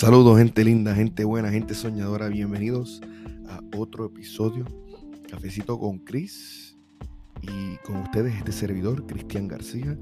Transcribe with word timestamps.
Saludos 0.00 0.38
gente 0.38 0.64
linda, 0.64 0.94
gente 0.94 1.26
buena, 1.26 1.50
gente 1.50 1.74
soñadora. 1.74 2.28
Bienvenidos 2.28 3.02
a 3.50 3.60
otro 3.76 4.06
episodio. 4.06 4.64
Cafecito 5.30 5.78
con 5.78 5.98
Cris 5.98 6.78
y 7.42 7.76
con 7.84 7.96
ustedes 7.96 8.34
este 8.34 8.50
servidor, 8.50 9.06
Cristian 9.06 9.46
García. 9.46 9.98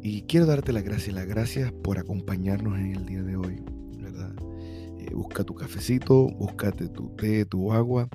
Y 0.00 0.22
quiero 0.28 0.46
darte 0.46 0.72
las 0.72 0.84
gracias, 0.84 1.12
las 1.12 1.26
gracias 1.26 1.72
por 1.72 1.98
acompañarnos 1.98 2.78
en 2.78 2.94
el 2.94 3.04
día 3.04 3.24
de 3.24 3.36
hoy, 3.36 3.64
¿verdad? 3.98 4.32
Eh, 5.00 5.12
busca 5.12 5.42
tu 5.42 5.56
cafecito, 5.56 6.28
búscate 6.28 6.86
tu 6.86 7.08
té, 7.16 7.46
tu 7.46 7.72
agua, 7.72 8.08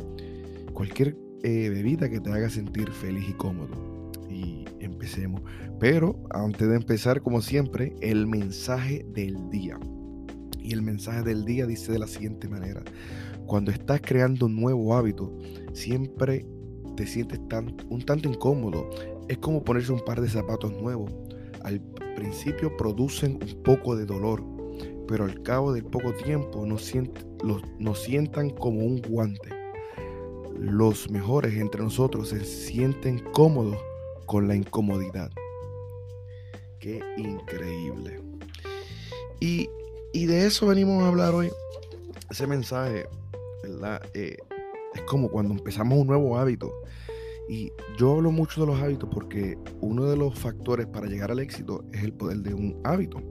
cualquier 0.72 1.18
eh, 1.44 1.68
bebida 1.68 2.10
que 2.10 2.22
te 2.22 2.32
haga 2.32 2.50
sentir 2.50 2.90
feliz 2.92 3.28
y 3.28 3.34
cómodo. 3.34 4.10
Y 4.30 4.64
empecemos. 4.80 5.42
Pero 5.78 6.24
antes 6.30 6.70
de 6.70 6.78
empezar, 6.78 7.22
como 7.22 7.42
siempre, 7.42 7.94
el 8.00 8.28
mensaje 8.28 9.06
del 9.14 9.50
día. 9.50 9.78
Y 10.62 10.74
el 10.74 10.82
mensaje 10.82 11.24
del 11.24 11.46
día 11.46 11.66
dice 11.66 11.92
de 11.92 12.00
la 12.00 12.08
siguiente 12.08 12.48
manera. 12.48 12.84
Cuando 13.46 13.72
estás 13.72 14.02
creando 14.02 14.46
un 14.46 14.56
nuevo 14.56 14.96
hábito, 14.96 15.32
siempre 15.74 16.46
te 16.96 17.08
sientes 17.08 17.40
tan, 17.48 17.76
un 17.90 18.02
tanto 18.04 18.30
incómodo. 18.30 18.90
Es 19.28 19.38
como 19.38 19.64
ponerse 19.64 19.92
un 19.92 20.04
par 20.06 20.22
de 20.22 20.30
zapatos 20.30 20.72
nuevos. 20.74 21.12
Al 21.64 21.82
principio 22.16 22.76
producen 22.78 23.40
un 23.42 23.64
poco 23.64 23.96
de 23.96 24.06
dolor, 24.06 24.44
pero 25.08 25.26
al 25.26 25.42
cabo 25.44 25.74
del 25.74 25.84
poco 25.86 26.14
tiempo 26.14 26.66
nos, 26.66 26.92
los, 27.80 28.00
sientan 28.00 28.50
como 28.50 28.86
un 28.86 29.02
guante. 29.02 29.50
Los 30.58 31.10
mejores 31.10 31.56
entre 31.56 31.82
nosotros 31.82 32.30
se 32.30 32.44
sienten 32.46 33.20
cómodos 33.34 33.78
con 34.26 34.48
la 34.48 34.56
incomodidad. 34.56 35.32
Qué 36.80 37.02
increíble. 37.18 38.22
Y 39.40 39.70
y 40.14 40.26
de 40.26 40.46
eso 40.46 40.68
venimos 40.68 41.04
a 41.04 41.08
hablar 41.08 41.34
hoy. 41.34 41.50
Ese 42.30 42.48
mensaje, 42.48 43.08
¿verdad? 43.64 44.02
Eh, 44.14 44.38
es 44.94 45.02
como 45.04 45.30
cuando 45.30 45.54
empezamos 45.54 45.98
un 45.98 46.08
nuevo 46.08 46.38
hábito. 46.38 46.72
Y 47.50 47.72
yo 47.98 48.14
hablo 48.14 48.32
mucho 48.32 48.62
de 48.62 48.68
los 48.68 48.82
hábitos 48.82 49.10
porque 49.12 49.58
uno 49.82 50.06
de 50.06 50.16
los 50.16 50.38
factores 50.38 50.88
para 50.88 51.08
llegar 51.08 51.32
al 51.32 51.40
éxito 51.40 51.84
es 51.92 52.04
el 52.04 52.14
poder 52.14 52.38
de 52.40 52.54
un 52.54 52.80
hábito. 52.84 53.22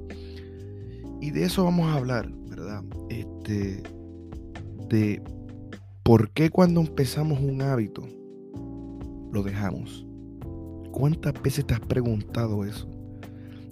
Y 1.21 1.31
de 1.31 1.45
eso 1.45 1.65
vamos 1.65 1.87
a 1.87 1.95
hablar, 1.95 2.31
¿verdad? 2.49 2.83
Este, 3.09 3.83
de 4.89 5.23
por 6.03 6.31
qué 6.31 6.51
cuando 6.51 6.81
empezamos 6.81 7.41
un 7.41 7.63
hábito 7.63 8.03
lo 9.33 9.43
dejamos. 9.43 10.07
¿Cuántas 10.93 11.41
veces 11.41 11.67
te 11.67 11.75
has 11.75 11.81
preguntado 11.81 12.65
eso? 12.65 12.89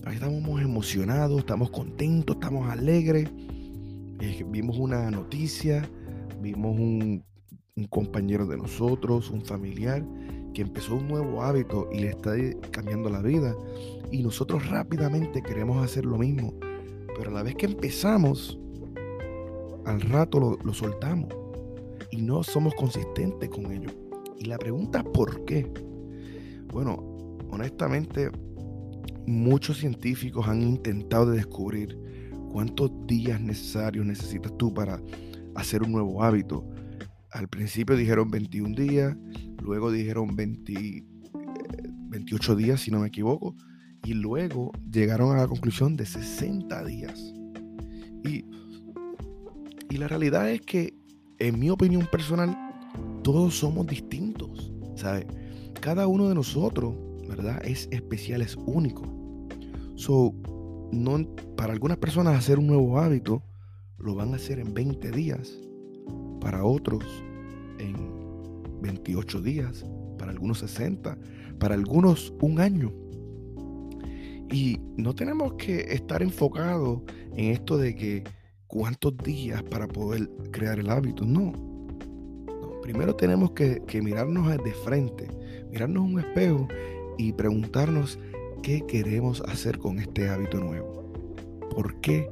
Estamos 0.06 0.62
emocionados, 0.62 1.38
estamos 1.38 1.70
contentos, 1.70 2.36
estamos 2.36 2.68
alegres. 2.70 3.28
Eh, 4.20 4.44
vimos 4.48 4.78
una 4.78 5.10
noticia, 5.10 5.88
vimos 6.40 6.78
un, 6.78 7.24
compañero 7.90 8.44
de 8.46 8.56
nosotros, 8.56 9.30
un 9.30 9.44
familiar, 9.44 10.04
que 10.52 10.62
empezó 10.62 10.96
un 10.96 11.06
nuevo 11.06 11.42
hábito 11.44 11.88
y 11.92 12.00
le 12.00 12.08
está 12.08 12.32
cambiando 12.72 13.08
la 13.08 13.22
vida. 13.22 13.54
Y 14.10 14.22
nosotros 14.22 14.68
rápidamente 14.68 15.42
queremos 15.42 15.84
hacer 15.84 16.04
lo 16.04 16.18
mismo. 16.18 16.54
Pero 17.16 17.30
a 17.30 17.34
la 17.34 17.42
vez 17.44 17.54
que 17.54 17.66
empezamos, 17.66 18.58
al 19.84 20.00
rato 20.00 20.40
lo, 20.40 20.58
lo 20.64 20.74
soltamos. 20.74 21.28
Y 22.10 22.22
no 22.22 22.42
somos 22.42 22.74
consistentes 22.74 23.48
con 23.48 23.70
ello. 23.70 23.90
Y 24.38 24.46
la 24.46 24.58
pregunta 24.58 25.04
¿por 25.04 25.44
qué? 25.44 25.70
Bueno, 26.72 26.96
honestamente, 27.50 28.30
muchos 29.28 29.78
científicos 29.78 30.48
han 30.48 30.62
intentado 30.62 31.30
descubrir 31.30 31.98
cuántos 32.50 32.90
días 33.06 33.40
necesarios 33.40 34.06
necesitas 34.06 34.56
tú 34.58 34.72
para 34.72 35.00
hacer 35.54 35.82
un 35.82 35.92
nuevo 35.92 36.22
hábito. 36.22 36.66
Al 37.30 37.48
principio 37.48 37.96
dijeron 37.96 38.30
21 38.30 38.74
días, 38.74 39.16
luego 39.62 39.92
dijeron 39.92 40.34
28 40.34 42.52
eh, 42.52 42.56
días, 42.56 42.80
si 42.80 42.90
no 42.90 43.00
me 43.00 43.08
equivoco, 43.08 43.54
y 44.04 44.14
luego 44.14 44.72
llegaron 44.90 45.36
a 45.36 45.42
la 45.42 45.46
conclusión 45.46 45.96
de 45.96 46.06
60 46.06 46.84
días. 46.84 47.34
Y, 48.24 48.46
y 49.90 49.98
la 49.98 50.08
realidad 50.08 50.50
es 50.50 50.62
que, 50.62 50.94
en 51.38 51.58
mi 51.58 51.70
opinión 51.70 52.08
personal, 52.10 52.56
todos 53.22 53.56
somos 53.56 53.86
distintos. 53.86 54.72
¿sabe? 54.98 55.26
Cada 55.80 56.06
uno 56.06 56.28
de 56.28 56.34
nosotros, 56.34 56.94
¿verdad? 57.28 57.64
Es 57.64 57.88
especial, 57.90 58.42
es 58.42 58.56
único. 58.56 59.02
So, 59.98 60.32
no, 60.92 61.26
para 61.56 61.72
algunas 61.72 61.98
personas 61.98 62.38
hacer 62.38 62.60
un 62.60 62.68
nuevo 62.68 63.00
hábito 63.00 63.42
lo 63.98 64.14
van 64.14 64.32
a 64.32 64.36
hacer 64.36 64.60
en 64.60 64.72
20 64.72 65.10
días, 65.10 65.58
para 66.40 66.62
otros 66.64 67.04
en 67.80 67.96
28 68.80 69.40
días, 69.42 69.84
para 70.16 70.30
algunos 70.30 70.60
60, 70.60 71.18
para 71.58 71.74
algunos 71.74 72.32
un 72.40 72.60
año. 72.60 72.92
Y 74.52 74.78
no 74.96 75.16
tenemos 75.16 75.54
que 75.54 75.80
estar 75.92 76.22
enfocados 76.22 77.00
en 77.34 77.46
esto 77.46 77.76
de 77.76 77.96
que 77.96 78.22
cuántos 78.68 79.16
días 79.16 79.64
para 79.64 79.88
poder 79.88 80.30
crear 80.52 80.78
el 80.78 80.90
hábito, 80.90 81.24
no. 81.24 81.52
primero 82.82 83.16
tenemos 83.16 83.50
que, 83.50 83.82
que 83.84 84.00
mirarnos 84.00 84.46
de 84.62 84.72
frente, 84.84 85.26
mirarnos 85.72 86.04
un 86.04 86.20
espejo 86.20 86.68
y 87.18 87.32
preguntarnos 87.32 88.16
qué 88.62 88.86
queremos 88.86 89.40
hacer 89.42 89.78
con 89.78 89.98
este 89.98 90.28
hábito 90.28 90.58
nuevo. 90.58 91.12
¿Por 91.70 92.00
qué 92.00 92.28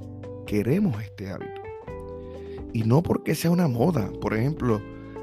queremos 0.46 1.02
este 1.02 1.30
hábito? 1.30 1.62
Y 2.72 2.84
no 2.84 3.02
porque 3.02 3.34
sea 3.34 3.50
una 3.50 3.68
moda. 3.68 4.10
Por 4.20 4.34
ejemplo, 4.34 4.80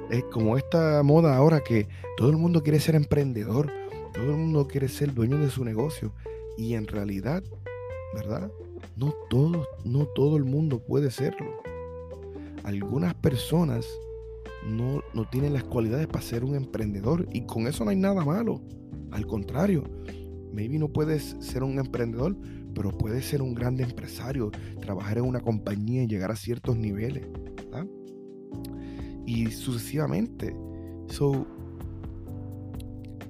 es 0.10 0.24
como 0.26 0.58
esta 0.58 1.02
moda 1.04 1.36
ahora 1.36 1.62
que 1.62 1.88
todo 2.18 2.30
el 2.30 2.38
mundo 2.38 2.64
quiere 2.64 2.80
ser 2.80 2.96
emprendedor, 2.96 3.72
todo 4.14 4.26
el 4.26 4.38
mundo 4.38 4.68
quiere 4.68 4.88
ser 4.88 5.14
dueño 5.14 5.38
de 5.38 5.50
su 5.50 5.64
negocio. 5.64 6.12
Y 6.58 6.76
en 6.76 6.88
realidad, 6.88 7.44
¿verdad? 8.14 8.52
No 8.96 9.14
todo, 9.30 9.68
no 9.84 10.06
todo 10.06 10.38
el 10.38 10.44
mundo 10.44 10.80
puede 10.80 11.10
serlo. 11.10 11.62
Algunas 12.64 13.14
personas 13.16 13.88
no, 14.68 15.02
no 15.14 15.28
tienen 15.30 15.54
las 15.54 15.64
cualidades 15.64 16.08
para 16.08 16.24
ser 16.24 16.44
un 16.44 16.56
emprendedor 16.56 17.28
y 17.34 17.46
con 17.46 17.68
eso 17.68 17.84
no 17.84 17.92
hay 17.92 17.98
nada 17.98 18.24
malo. 18.24 18.62
Al 19.12 19.28
contrario, 19.28 19.84
Maybe 20.54 20.78
no 20.78 20.88
puedes 20.88 21.36
ser 21.40 21.64
un 21.64 21.80
emprendedor, 21.80 22.38
pero 22.76 22.96
puedes 22.96 23.26
ser 23.26 23.42
un 23.42 23.56
grande 23.56 23.84
empresario, 23.84 24.52
trabajar 24.80 25.18
en 25.18 25.26
una 25.26 25.40
compañía 25.40 26.04
y 26.04 26.08
llegar 26.08 26.32
a 26.32 26.36
ciertos 26.36 26.78
niveles. 26.78 27.28
Y 29.26 29.48
sucesivamente. 29.48 30.56
So, 31.08 31.48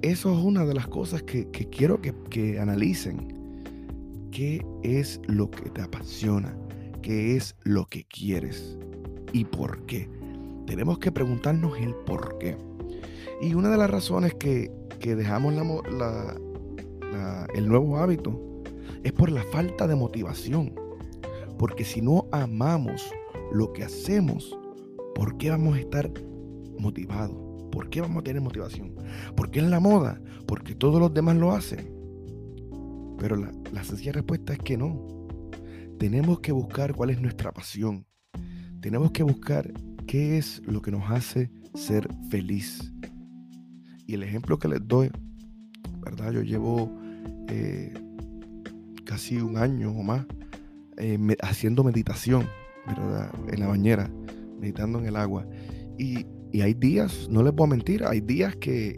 eso 0.02 0.38
es 0.38 0.44
una 0.44 0.66
de 0.66 0.74
las 0.74 0.88
cosas 0.88 1.24
que, 1.24 1.50
quiero 1.50 2.02
que, 2.02 2.14
que 2.30 2.60
analicen. 2.60 3.34
¿Qué 4.32 4.66
es 4.82 5.22
lo 5.28 5.50
que 5.50 5.70
te 5.70 5.82
apasiona? 5.82 6.58
¿Qué 7.02 7.36
es 7.36 7.56
lo 7.64 7.86
que 7.86 8.04
quieres? 8.06 8.78
¿Y 9.32 9.46
por 9.46 9.86
qué? 9.86 10.10
Tenemos 10.66 11.00
que 11.00 11.12
preguntarnos 11.12 11.78
el 11.78 11.94
por 11.94 12.38
qué. 12.40 12.58
Y 13.42 13.54
una 13.54 13.70
de 13.70 13.78
las 13.78 13.90
razones 13.90 14.34
que, 14.34 14.72
que 15.00 15.16
dejamos 15.16 15.54
la, 15.54 15.64
la, 15.64 16.36
el 17.54 17.68
nuevo 17.68 17.98
hábito 17.98 18.64
es 19.04 19.12
por 19.12 19.32
la 19.32 19.44
falta 19.44 19.88
de 19.88 19.96
motivación. 19.96 20.74
Porque 21.58 21.86
si 21.86 22.02
no 22.02 22.28
amamos 22.32 23.10
lo 23.52 23.72
que 23.74 23.84
hacemos, 23.84 24.58
¿por 25.16 25.38
qué 25.38 25.50
vamos 25.50 25.76
a 25.76 25.80
estar 25.80 26.12
motivados? 26.80 27.38
¿Por 27.72 27.90
qué 27.90 28.02
vamos 28.02 28.22
a 28.22 28.24
tener 28.24 28.42
motivación? 28.42 28.96
Porque 29.36 29.60
es 29.60 29.66
la 29.66 29.80
moda, 29.80 30.22
porque 30.48 30.76
todos 30.76 31.00
los 31.00 31.14
demás 31.14 31.38
lo 31.38 31.52
hacen. 31.52 31.92
Pero 33.18 33.36
la, 33.36 33.52
la 33.72 33.84
sencilla 33.84 34.12
respuesta 34.14 34.54
es 34.54 34.60
que 34.60 34.78
no. 34.78 35.08
Tenemos 36.00 36.40
que 36.40 36.52
buscar 36.52 36.94
cuál 36.94 37.10
es 37.10 37.22
nuestra 37.22 37.52
pasión. 37.52 38.06
Tenemos 38.82 39.12
que 39.12 39.24
buscar 39.24 39.72
qué 40.08 40.38
es 40.38 40.62
lo 40.66 40.82
que 40.82 40.92
nos 40.92 41.10
hace 41.10 41.50
ser 41.74 42.08
feliz. 42.30 42.94
Y 44.06 44.16
el 44.16 44.24
ejemplo 44.24 44.60
que 44.60 44.68
les 44.68 44.86
doy, 44.86 45.10
¿verdad? 46.02 46.34
Yo 46.34 46.42
llevo 46.42 46.92
eh, 47.50 47.94
casi 49.06 49.38
un 49.38 49.58
año 49.58 49.92
o 49.92 50.04
más 50.04 50.26
eh, 50.98 51.18
haciendo 51.42 51.84
meditación, 51.84 52.48
¿verdad? 52.88 53.32
En 53.52 53.60
la 53.60 53.68
bañera, 53.68 54.12
meditando 54.60 55.00
en 55.00 55.06
el 55.06 55.16
agua. 55.16 55.48
Y, 55.98 56.26
hay 56.62 56.76
días, 56.76 57.28
no 57.32 57.42
les 57.42 57.52
puedo 57.52 57.68
mentir, 57.68 58.04
hay 58.06 58.22
días 58.22 58.56
que, 58.58 58.96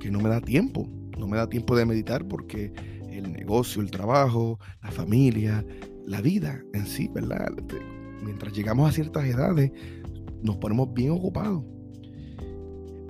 que 0.00 0.10
no 0.10 0.20
me 0.20 0.28
da 0.28 0.40
tiempo, 0.40 0.88
no 1.16 1.28
me 1.28 1.36
da 1.36 1.48
tiempo 1.48 1.76
de 1.76 1.86
meditar 1.86 2.26
porque 2.26 2.72
el 3.08 3.32
negocio, 3.32 3.80
el 3.80 3.90
trabajo, 3.92 4.58
la 4.82 4.90
familia, 4.90 5.64
la 6.06 6.20
vida 6.20 6.60
en 6.74 6.84
sí, 6.86 7.08
¿verdad? 7.14 7.52
Mientras 8.24 8.52
llegamos 8.52 8.90
a 8.90 8.92
ciertas 8.92 9.24
edades, 9.26 9.70
nos 10.42 10.56
ponemos 10.56 10.92
bien 10.92 11.12
ocupados. 11.12 11.62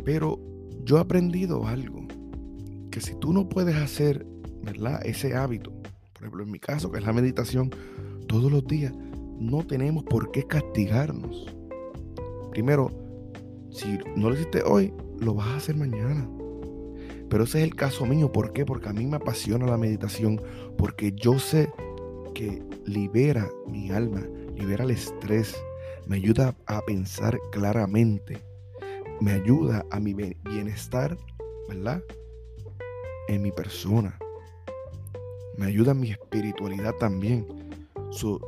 Pero 0.04 0.38
yo 0.84 0.98
he 0.98 1.00
aprendido 1.00 1.66
algo, 1.66 2.06
que 2.90 3.00
si 3.00 3.14
tú 3.14 3.32
no 3.32 3.48
puedes 3.48 3.76
hacer 3.76 4.26
¿verdad? 4.62 5.00
Ese 5.04 5.34
hábito, 5.34 5.70
por 6.12 6.22
ejemplo, 6.22 6.42
en 6.44 6.50
mi 6.50 6.58
caso, 6.58 6.90
que 6.90 6.98
es 6.98 7.04
la 7.04 7.12
meditación, 7.12 7.70
todos 8.28 8.50
los 8.50 8.66
días, 8.66 8.92
no 9.38 9.66
tenemos 9.66 10.04
por 10.04 10.30
qué 10.30 10.44
castigarnos. 10.44 11.46
Primero, 12.50 12.90
si 13.70 13.98
no 14.16 14.28
lo 14.28 14.34
hiciste 14.34 14.62
hoy, 14.64 14.92
lo 15.18 15.34
vas 15.34 15.48
a 15.48 15.56
hacer 15.56 15.76
mañana. 15.76 16.28
Pero 17.28 17.44
ese 17.44 17.58
es 17.58 17.64
el 17.64 17.74
caso 17.74 18.04
mío. 18.04 18.30
¿Por 18.30 18.52
qué? 18.52 18.66
Porque 18.66 18.88
a 18.90 18.92
mí 18.92 19.06
me 19.06 19.16
apasiona 19.16 19.66
la 19.66 19.78
meditación. 19.78 20.40
Porque 20.76 21.12
yo 21.12 21.38
sé 21.38 21.70
que 22.34 22.62
libera 22.84 23.48
mi 23.66 23.90
alma, 23.90 24.22
libera 24.54 24.84
el 24.84 24.90
estrés, 24.90 25.56
me 26.06 26.16
ayuda 26.16 26.54
a 26.66 26.82
pensar 26.82 27.38
claramente, 27.50 28.42
me 29.20 29.32
ayuda 29.32 29.84
a 29.90 29.98
mi 29.98 30.14
bienestar, 30.14 31.16
¿verdad? 31.68 32.02
En 33.28 33.42
mi 33.42 33.50
persona. 33.50 34.18
Me 35.56 35.66
ayuda 35.66 35.94
mi 35.94 36.10
espiritualidad 36.10 36.94
también. 36.98 37.46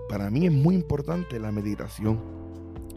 para 0.09 0.31
mí 0.31 0.47
es 0.47 0.53
muy 0.53 0.75
importante 0.75 1.39
la 1.39 1.53
meditación. 1.53 2.21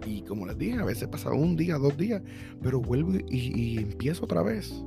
Y 0.06 0.21
como 0.21 0.45
les 0.45 0.57
dije, 0.57 0.80
a 0.80 0.86
veces 0.86 1.07
pasa 1.07 1.31
un 1.31 1.56
día, 1.56 1.77
dos 1.77 1.98
días, 1.98 2.21
pero 2.62 2.80
vuelvo 2.80 3.13
y 3.30 3.77
empiezo 3.77 4.25
otra 4.25 4.42
vez. 4.42 4.83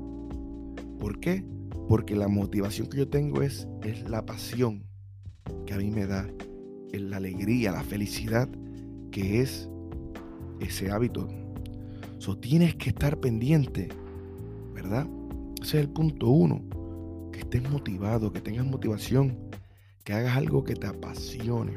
¿Por 0.98 1.18
qué? 1.18 1.44
Porque 1.88 2.14
la 2.14 2.28
motivación 2.28 2.86
que 2.86 2.98
yo 2.98 3.08
tengo 3.08 3.42
es, 3.42 3.66
es 3.82 4.08
la 4.08 4.24
pasión 4.24 4.84
que 5.66 5.74
a 5.74 5.78
mí 5.78 5.90
me 5.90 6.06
da, 6.06 6.28
es 6.92 7.00
la 7.00 7.16
alegría, 7.16 7.72
la 7.72 7.82
felicidad 7.82 8.48
que 9.10 9.40
es 9.40 9.68
ese 10.60 10.90
hábito. 10.90 11.28
So, 12.18 12.36
tienes 12.36 12.74
que 12.76 12.90
estar 12.90 13.18
pendiente, 13.18 13.88
¿verdad? 14.74 15.06
Ese 15.62 15.78
es 15.78 15.84
el 15.84 15.88
punto 15.90 16.28
uno. 16.28 16.62
Que 17.32 17.40
estés 17.40 17.68
motivado, 17.70 18.32
que 18.32 18.40
tengas 18.40 18.66
motivación, 18.66 19.36
que 20.04 20.12
hagas 20.12 20.36
algo 20.36 20.64
que 20.64 20.74
te 20.74 20.86
apasione. 20.86 21.76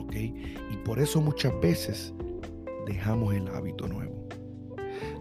¿Ok? 0.00 0.14
Y 0.14 0.76
por 0.84 0.98
eso 0.98 1.20
muchas 1.20 1.52
veces 1.60 2.12
dejamos 2.86 3.34
el 3.34 3.48
hábito 3.48 3.86
nuevo. 3.86 4.28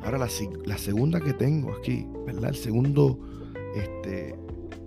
Ahora 0.04 0.18
la, 0.18 0.78
segunda 0.78 1.19
que 1.19 1.34
tengo 1.34 1.74
aquí, 1.74 2.07
¿verdad? 2.25 2.51
El 2.51 2.56
segundo 2.56 3.19
este, 3.75 4.36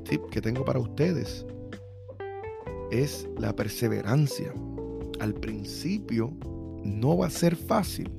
tip 0.08 0.25
que 0.31 0.41
tengo 0.41 0.64
para 0.64 0.79
ustedes 0.79 1.47
es 2.91 3.29
la 3.38 3.55
perseverancia. 3.55 4.52
Al 5.20 5.35
principio 5.35 6.32
no 6.85 7.19
va 7.19 7.26
a 7.26 7.31
ser 7.31 7.55
fácil. 7.56 8.11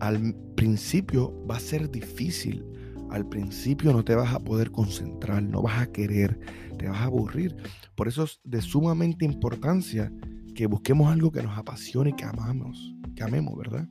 Al 0.00 0.34
principio 0.56 1.34
va 1.46 1.56
a 1.56 1.60
ser 1.60 1.90
difícil. 1.90 2.64
Al 3.12 3.26
principio 3.26 3.92
no 3.92 4.02
te 4.02 4.14
vas 4.14 4.32
a 4.32 4.40
poder 4.40 4.70
concentrar, 4.70 5.42
no 5.42 5.60
vas 5.60 5.82
a 5.82 5.92
querer, 5.92 6.40
te 6.78 6.88
vas 6.88 6.96
a 7.02 7.04
aburrir. 7.04 7.54
Por 7.94 8.08
eso 8.08 8.24
es 8.24 8.40
de 8.42 8.62
sumamente 8.62 9.26
importancia 9.26 10.10
que 10.54 10.66
busquemos 10.66 11.12
algo 11.12 11.30
que 11.30 11.42
nos 11.42 11.58
apasione 11.58 12.10
y 12.10 12.12
que 12.14 12.24
amamos, 12.24 12.94
que 13.14 13.22
amemos, 13.22 13.54
¿verdad? 13.58 13.86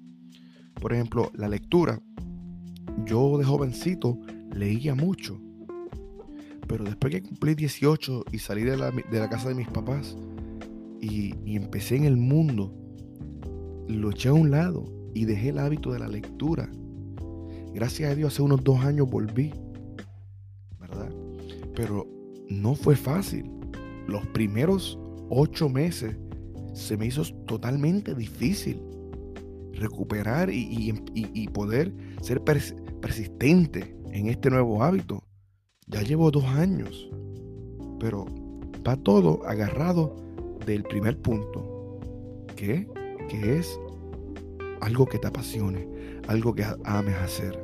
Por 0.81 0.91
ejemplo, 0.93 1.29
la 1.35 1.47
lectura. 1.47 2.01
Yo 3.05 3.37
de 3.37 3.45
jovencito 3.45 4.19
leía 4.55 4.95
mucho. 4.95 5.39
Pero 6.67 6.83
después 6.83 7.13
que 7.13 7.21
cumplí 7.21 7.53
18 7.53 8.25
y 8.31 8.39
salí 8.39 8.63
de 8.63 8.75
la, 8.75 9.29
casa 9.29 9.49
de 9.49 9.55
mis 9.55 9.67
papás 9.67 10.17
y, 10.99 11.35
y 11.45 11.57
empecé 11.57 11.95
en 11.95 12.05
el 12.05 12.17
mundo, 12.17 12.75
lo 13.87 14.09
eché 14.09 14.29
a 14.29 14.33
un 14.33 14.49
lado 14.49 14.91
y 15.13 15.25
dejé 15.25 15.49
el 15.49 15.59
hábito 15.59 15.91
de 15.91 15.99
la 15.99 16.07
lectura. 16.07 16.71
Gracias 17.73 18.11
a 18.11 18.15
Dios 18.15 18.33
hace 18.33 18.41
unos 18.41 18.63
dos 18.63 18.79
años 18.81 19.09
volví, 19.09 19.53
¿verdad? 20.79 21.11
Pero 21.75 22.07
no 22.49 22.75
fue 22.75 22.95
fácil. 22.95 23.49
Los 24.07 24.25
primeros 24.27 24.99
ocho 25.29 25.69
meses 25.69 26.17
se 26.73 26.97
me 26.97 27.05
hizo 27.05 27.23
totalmente 27.45 28.13
difícil 28.13 28.81
recuperar 29.73 30.49
y, 30.51 31.47
poder 31.53 31.93
ser 32.21 32.41
persistente 32.43 33.95
en 34.11 34.27
este 34.27 34.49
nuevo 34.49 34.83
hábito. 34.83 35.23
Ya 35.87 36.01
llevo 36.01 36.31
dos 36.31 36.45
años, 36.45 37.09
pero 37.99 38.25
va 38.87 38.95
todo 38.95 39.41
agarrado 39.45 40.15
del 40.65 40.83
primer 40.83 41.19
punto, 41.19 41.99
que, 42.55 42.87
que 43.29 43.57
es 43.57 43.79
algo 44.81 45.05
que 45.05 45.19
te 45.19 45.27
apasione, 45.27 45.87
algo 46.27 46.53
que 46.53 46.65
ames 46.85 47.15
hacer, 47.15 47.63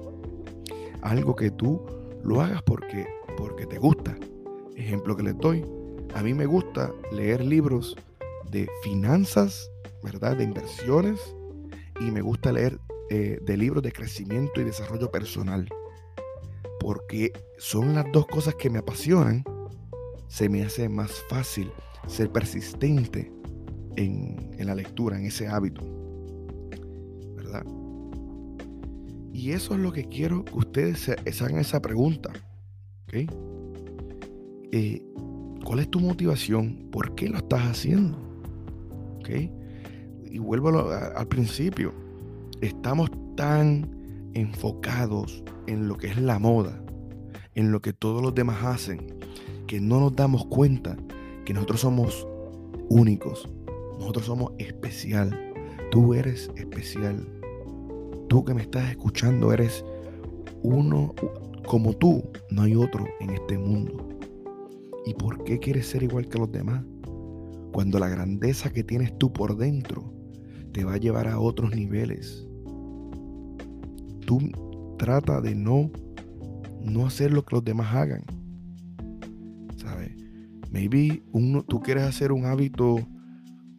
algo 1.01 1.35
que 1.35 1.51
tú 1.51 1.85
lo 2.23 2.41
hagas 2.41 2.61
porque, 2.63 3.07
porque 3.37 3.65
te 3.65 3.77
gusta. 3.77 4.15
Ejemplo 4.75 5.15
que 5.15 5.23
les 5.23 5.37
doy, 5.37 5.65
a 6.15 6.23
mí 6.23 6.33
me 6.33 6.45
gusta 6.45 6.91
leer 7.11 7.43
libros 7.43 7.95
de 8.51 8.69
finanzas, 8.83 9.69
¿verdad? 10.03 10.37
De 10.37 10.43
inversiones, 10.43 11.19
y 11.99 12.11
me 12.11 12.21
gusta 12.21 12.51
leer 12.51 12.79
eh, 13.09 13.39
de 13.41 13.57
libros 13.57 13.83
de 13.83 13.91
crecimiento 13.91 14.61
y 14.61 14.63
desarrollo 14.63 15.11
personal. 15.11 15.67
Porque 16.79 17.31
son 17.57 17.95
las 17.95 18.05
dos 18.11 18.27
cosas 18.27 18.55
que 18.55 18.69
me 18.69 18.79
apasionan. 18.79 19.43
Se 20.27 20.49
me 20.49 20.63
hace 20.63 20.89
más 20.89 21.11
fácil 21.29 21.71
ser 22.07 22.31
persistente 22.31 23.31
en, 23.95 24.51
la 24.59 24.75
lectura, 24.75 25.17
en 25.17 25.25
ese 25.25 25.47
hábito. 25.47 25.81
¿Verdad? 27.35 27.65
Y 29.37 29.51
eso 29.51 29.75
es 29.75 29.79
lo 29.79 29.91
que 29.91 30.05
quiero 30.05 30.43
que 30.43 30.55
ustedes 30.55 30.99
se, 30.99 31.43
hagan 31.43 31.59
esa 31.59 31.79
pregunta. 31.79 32.31
¿Ok? 33.03 33.31
Eh, 34.71 35.03
¿Cuál 35.63 35.77
es 35.77 35.91
tu 35.91 35.99
motivación? 35.99 36.89
¿Por 36.91 37.13
qué 37.13 37.29
lo 37.29 37.37
estás 37.37 37.61
haciendo? 37.61 38.17
Y 40.23 40.39
vuelvo 40.39 40.89
al 40.89 41.27
principio, 41.27 41.93
estamos 42.61 43.11
tan 43.35 44.31
enfocados 44.33 45.43
en 45.67 45.87
lo 45.87 45.97
que 45.97 46.07
es 46.07 46.17
la 46.17 46.39
moda, 46.39 46.83
en 47.53 47.71
lo 47.71 47.79
que 47.79 47.93
todos 47.93 48.23
los 48.23 48.33
demás 48.33 48.63
hacen, 48.63 49.19
que 49.67 49.79
no 49.79 49.99
nos 49.99 50.15
damos 50.15 50.47
cuenta 50.47 50.97
que 51.45 51.53
nosotros 51.53 51.81
somos 51.81 52.27
únicos, 52.89 53.47
nosotros 53.99 54.25
somos 54.25 54.53
especial. 54.57 55.53
Tú 55.91 56.15
eres 56.15 56.49
especial. 56.55 57.36
Tú 58.27 58.43
que 58.43 58.53
me 58.53 58.61
estás 58.61 58.89
escuchando 58.91 59.53
eres 59.53 59.85
uno 60.61 61.13
como 61.65 61.93
tú, 61.93 62.23
no 62.49 62.63
hay 62.63 62.75
otro 62.75 63.05
en 63.19 63.29
este 63.31 63.57
mundo. 63.57 64.07
¿Y 65.05 65.13
por 65.13 65.43
qué 65.43 65.59
quieres 65.59 65.87
ser 65.87 66.03
igual 66.03 66.27
que 66.27 66.39
los 66.39 66.51
demás? 66.51 66.83
Cuando 67.71 67.99
la 67.99 68.09
grandeza 68.09 68.71
que 68.71 68.83
tienes 68.83 69.17
tú 69.17 69.31
por 69.31 69.55
dentro 69.55 70.13
te 70.73 70.83
va 70.83 70.93
a 70.93 70.97
llevar 70.97 71.27
a 71.27 71.39
otros 71.39 71.75
niveles. 71.75 72.45
Tú 74.25 74.39
trata 74.97 75.39
de 75.41 75.55
no, 75.55 75.89
no 76.81 77.05
hacer 77.05 77.31
lo 77.31 77.45
que 77.45 77.55
los 77.55 77.63
demás 77.63 77.95
hagan. 77.95 78.23
¿Sabes? 79.77 80.11
Maybe 80.71 81.23
uno, 81.31 81.63
tú 81.63 81.79
quieres 81.79 82.03
hacer 82.03 82.31
un 82.31 82.45
hábito 82.45 82.97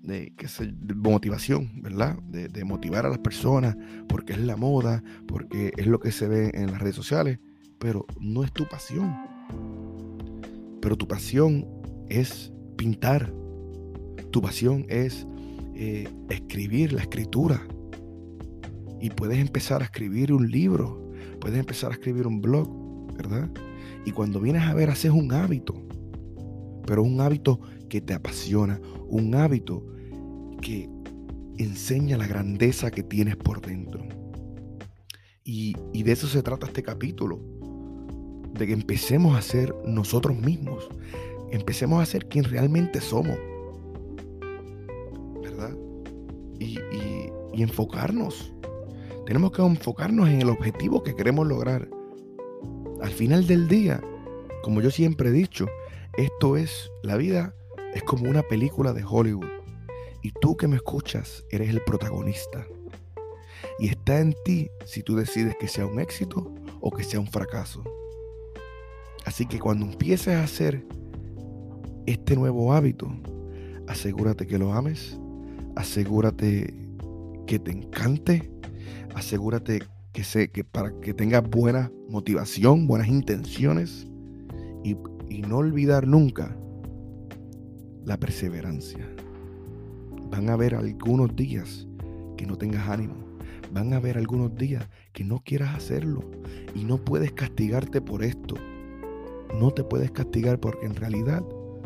de, 0.09 0.33
que 0.37 0.49
de 0.65 0.95
motivación, 0.95 1.71
¿verdad? 1.83 2.19
De, 2.23 2.49
de, 2.49 2.65
motivar 2.65 3.07
a 3.07 3.11
las 3.11 3.19
personas 3.19 3.77
porque 4.09 4.33
es 4.33 4.41
la 4.41 4.57
moda, 4.57 5.05
porque 5.29 5.73
es 5.77 5.87
lo 5.87 6.01
que 6.01 6.11
se 6.11 6.27
ve 6.27 6.51
en 6.55 6.73
las 6.73 6.81
redes 6.81 6.97
sociales, 6.97 7.39
pero 7.79 8.07
no 8.19 8.43
es 8.43 8.53
tu 8.53 8.67
pasión. 8.67 9.15
Pero 10.81 10.97
tu 10.97 11.07
pasión 11.07 11.67
es 12.09 12.53
pintar. 12.77 13.33
Tu 14.31 14.41
pasión 14.41 14.87
es 14.89 15.27
eh, 15.75 16.09
escribir 16.31 16.93
la 16.93 17.03
escritura. 17.03 17.63
Y 19.01 19.11
puedes 19.11 19.39
empezar 19.39 19.83
a 19.83 19.85
escribir 19.85 20.33
un 20.33 20.51
libro, 20.51 21.13
puedes 21.41 21.59
empezar 21.59 21.91
a 21.91 21.95
escribir 21.95 22.27
un 22.27 22.41
blog, 22.41 23.15
¿verdad? 23.15 23.49
Y 24.05 24.11
cuando 24.11 24.41
vienes 24.41 24.63
a 24.63 24.75
ver, 24.75 24.91
haces 24.91 25.13
un 25.13 25.33
hábito, 25.33 25.75
pero 26.85 27.03
un 27.03 27.21
hábito 27.21 27.61
que 27.89 28.01
te 28.01 28.15
apasiona, 28.15 28.81
un 29.09 29.35
hábito 29.35 29.87
que 30.69 30.91
enseña 31.57 32.19
la 32.19 32.27
grandeza 32.27 32.91
que 32.91 33.03
tienes 33.03 33.37
por 33.37 33.63
dentro. 33.63 34.07
Y, 35.43 35.75
y 35.95 36.03
de 36.03 36.13
eso 36.13 36.27
se 36.27 36.43
trata 36.43 36.67
este 36.67 36.83
capítulo, 36.83 37.41
de 38.53 38.67
que 38.67 38.75
empecemos 38.75 39.35
a 39.35 39.41
ser 39.41 39.75
nosotros 39.87 40.37
mismos, 40.37 40.87
empecemos 41.51 42.03
a 42.03 42.07
ser 42.07 42.29
quien 42.29 42.45
realmente 42.45 43.01
somos. 43.01 43.39
y, 46.61 46.79
enfocarnos. 47.63 48.53
Tenemos 49.27 49.53
que 49.53 49.63
enfocarnos 49.63 50.29
en 50.29 50.43
el 50.43 50.49
objetivo 50.49 51.03
que 51.03 51.15
queremos 51.15 51.47
lograr. 51.47 51.89
Al 53.03 53.11
final 53.11 53.47
del 53.47 53.69
día, 53.69 54.01
como 54.63 54.81
yo 54.81 54.91
siempre 54.91 55.31
he 55.31 55.33
dicho, 55.33 55.67
esto 56.17 56.57
es, 56.57 56.91
la 57.03 57.17
vida 57.17 57.55
es 57.95 58.03
como 58.05 58.31
una 58.31 58.43
película 58.43 58.93
de 58.93 59.05
Hollywood. 59.05 59.58
Y 60.29 60.33
tú 60.43 60.59
que 60.59 60.69
me 60.69 60.77
escuchas, 60.77 61.43
eres 61.49 61.71
el 61.71 61.81
protagonista. 61.81 62.67
Y 63.79 63.89
está 63.89 64.21
en 64.21 64.35
ti 64.45 64.69
si 64.85 65.03
tú 65.03 65.17
decides 65.17 65.57
que 65.59 65.69
sea 65.69 65.87
un 65.87 66.01
éxito 66.01 66.55
o 66.83 66.91
que 66.91 67.03
sea 67.03 67.19
un 67.19 67.29
fracaso. 67.29 67.83
Así 69.25 69.47
que 69.47 69.59
cuando 69.59 69.87
empieces 69.87 70.35
a 70.35 70.45
hacer 70.45 70.85
este 72.05 72.37
nuevo 72.37 72.75
hábito, 72.75 73.11
asegúrate 73.87 74.47
que 74.47 74.59
lo 74.59 74.75
ames, 74.75 75.19
asegúrate 75.77 76.75
que 77.47 77.59
te 77.59 77.71
encante, 77.71 78.51
asegúrate 79.15 79.81
que, 80.13 80.25
se, 80.25 80.51
que 80.51 80.63
para 80.63 80.93
que 81.01 81.15
tengas 81.15 81.49
buena 81.49 81.91
motivación, 82.07 82.87
buenas 82.87 83.09
intenciones 83.09 84.07
y, 84.85 84.95
y 85.31 85.41
no 85.41 85.57
olvidar 85.57 86.07
nunca 86.07 86.55
la 88.05 88.19
perseverancia. 88.19 89.09
Van 90.31 90.49
a 90.49 90.55
haber 90.55 90.75
algunos 90.75 91.35
días 91.35 91.87
que 92.37 92.47
no 92.47 92.57
tengas 92.57 92.89
ánimo. 92.89 93.15
Van 93.73 93.93
a 93.93 93.97
haber 93.97 94.17
algunos 94.17 94.55
días 94.55 94.89
que 95.13 95.25
no 95.25 95.43
quieras 95.45 95.75
hacerlo 95.75 96.23
y 96.75 96.85
no 96.85 96.99
puedes 96.99 97.33
castigarte 97.33 98.01
por 98.01 98.23
esto. 98.23 98.55
No 99.59 99.71
te 99.71 99.85
puedes 99.85 100.11
castigar 100.11 100.61
porque 100.61 100.87
en 100.87 100.95
realidad 100.95 101.43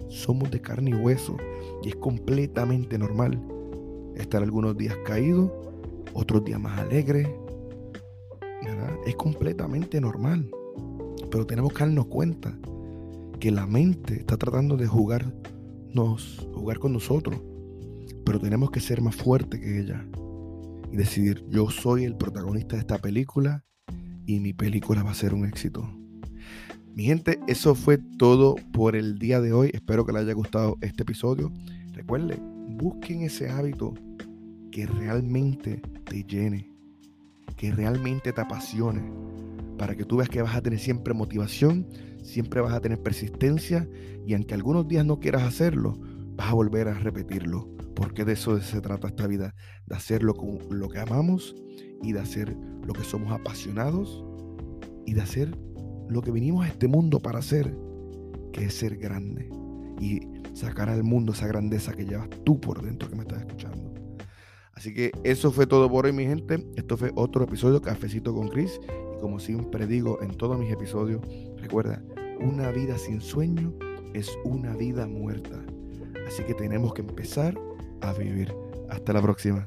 somos 0.08 0.50
de 0.50 0.60
carne 0.60 0.90
y 0.90 0.94
hueso 0.94 1.36
y 1.82 1.88
es 1.88 1.96
completamente 1.96 2.98
normal 2.98 3.40
estar 4.16 4.42
algunos 4.42 4.76
días 4.76 4.96
caído, 5.04 5.72
otros 6.12 6.44
días 6.44 6.60
más 6.60 6.78
alegre. 6.78 7.34
Es 9.06 9.16
completamente 9.16 10.00
normal. 10.00 10.48
Pero 11.30 11.46
tenemos 11.46 11.72
que 11.72 11.80
darnos 11.80 12.06
cuenta 12.06 12.56
que 13.40 13.50
la 13.50 13.66
mente 13.66 14.20
está 14.20 14.36
tratando 14.36 14.76
de 14.76 14.86
jugarnos, 14.86 16.46
jugar 16.54 16.78
con 16.78 16.92
nosotros. 16.92 17.40
Pero 18.32 18.40
tenemos 18.40 18.70
que 18.70 18.80
ser 18.80 19.02
más 19.02 19.14
fuertes 19.14 19.60
que 19.60 19.78
ella 19.78 20.06
y 20.90 20.96
decidir, 20.96 21.44
yo 21.50 21.68
soy 21.68 22.04
el 22.04 22.16
protagonista 22.16 22.76
de 22.76 22.80
esta 22.80 22.96
película 22.96 23.62
y 24.24 24.40
mi 24.40 24.54
película 24.54 25.02
va 25.02 25.10
a 25.10 25.14
ser 25.14 25.34
un 25.34 25.44
éxito. 25.44 25.86
Mi 26.94 27.04
gente, 27.04 27.40
eso 27.46 27.74
fue 27.74 27.98
todo 27.98 28.54
por 28.72 28.96
el 28.96 29.18
día 29.18 29.42
de 29.42 29.52
hoy. 29.52 29.70
Espero 29.74 30.06
que 30.06 30.14
les 30.14 30.22
haya 30.22 30.32
gustado 30.32 30.78
este 30.80 31.02
episodio. 31.02 31.52
Recuerden, 31.92 32.78
busquen 32.78 33.20
ese 33.20 33.50
hábito 33.50 33.92
que 34.70 34.86
realmente 34.86 35.82
te 36.06 36.24
llene, 36.24 36.72
que 37.58 37.70
realmente 37.70 38.32
te 38.32 38.40
apasione, 38.40 39.12
para 39.76 39.94
que 39.94 40.06
tú 40.06 40.16
veas 40.16 40.30
que 40.30 40.40
vas 40.40 40.56
a 40.56 40.62
tener 40.62 40.78
siempre 40.78 41.12
motivación, 41.12 41.86
siempre 42.22 42.62
vas 42.62 42.72
a 42.72 42.80
tener 42.80 42.98
persistencia 42.98 43.86
y 44.26 44.32
aunque 44.32 44.54
algunos 44.54 44.88
días 44.88 45.04
no 45.04 45.20
quieras 45.20 45.42
hacerlo, 45.42 45.98
vas 46.34 46.48
a 46.48 46.54
volver 46.54 46.88
a 46.88 46.94
repetirlo, 46.94 47.68
porque 47.94 48.24
de 48.24 48.32
eso 48.32 48.60
se 48.60 48.80
trata 48.80 49.08
esta 49.08 49.26
vida, 49.26 49.54
de 49.86 49.96
hacer 49.96 50.22
lo, 50.22 50.34
lo 50.70 50.88
que 50.88 50.98
amamos 50.98 51.54
y 52.02 52.12
de 52.12 52.20
hacer 52.20 52.56
lo 52.84 52.92
que 52.92 53.04
somos 53.04 53.32
apasionados 53.32 54.24
y 55.06 55.14
de 55.14 55.22
hacer 55.22 55.56
lo 56.08 56.20
que 56.20 56.30
vinimos 56.30 56.64
a 56.64 56.68
este 56.68 56.88
mundo 56.88 57.20
para 57.20 57.38
hacer, 57.38 57.76
que 58.52 58.64
es 58.64 58.74
ser 58.74 58.96
grande 58.96 59.48
y 60.00 60.20
sacar 60.54 60.88
al 60.88 61.04
mundo 61.04 61.32
esa 61.32 61.46
grandeza 61.46 61.92
que 61.92 62.04
llevas 62.04 62.28
tú 62.44 62.60
por 62.60 62.82
dentro 62.82 63.08
que 63.08 63.16
me 63.16 63.22
estás 63.22 63.40
escuchando. 63.40 63.92
Así 64.74 64.92
que 64.94 65.12
eso 65.22 65.52
fue 65.52 65.66
todo 65.66 65.88
por 65.90 66.06
hoy, 66.06 66.12
mi 66.12 66.24
gente. 66.24 66.66
Esto 66.76 66.96
fue 66.96 67.12
otro 67.14 67.44
episodio 67.44 67.80
Cafecito 67.80 68.34
con 68.34 68.48
Chris. 68.48 68.80
Y 69.16 69.20
como 69.20 69.38
siempre 69.38 69.86
digo 69.86 70.20
en 70.22 70.36
todos 70.36 70.58
mis 70.58 70.72
episodios, 70.72 71.20
recuerda, 71.58 72.02
una 72.40 72.70
vida 72.72 72.98
sin 72.98 73.20
sueño 73.20 73.72
es 74.14 74.30
una 74.44 74.74
vida 74.74 75.06
muerta. 75.06 75.64
Así 76.26 76.42
que 76.44 76.54
tenemos 76.54 76.94
que 76.94 77.02
empezar 77.02 77.56
a 78.02 78.12
vivir. 78.12 78.54
Hasta 78.88 79.12
la 79.12 79.22
próxima. 79.22 79.64